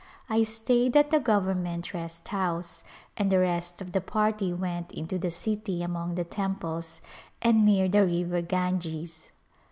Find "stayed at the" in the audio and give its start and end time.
0.41-1.19